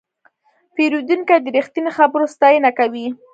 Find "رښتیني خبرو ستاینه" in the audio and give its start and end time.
1.57-2.69